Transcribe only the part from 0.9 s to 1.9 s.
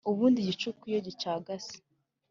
iyo gicagase